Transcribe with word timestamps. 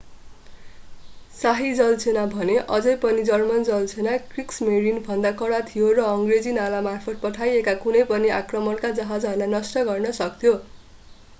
शाही 1.35 1.67
जलसेना 1.79 2.21
भने 2.29 2.53
अझै 2.77 2.93
पनि 3.03 3.25
जर्मन 3.27 3.67
जलसेना 3.67 4.15
क्रिग्समेरिन”भन्दा 4.31 5.31
कडा 5.41 5.59
थियो 5.67 5.91
र 5.99 6.07
अङ्ग्रेजी 6.13 6.53
नालामार्फत 6.55 7.21
पठाइएका 7.27 7.75
कुनै 7.83 8.01
पनि 8.13 8.31
आक्रमणका 8.39 8.91
जहाजलाई 9.01 9.53
नष्ट 9.53 9.85
गर्न 9.91 10.15
सक्थ्यो। 10.21 10.55